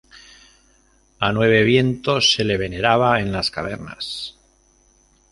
[1.19, 4.35] A Nueve Viento se le veneraba en las cavernas.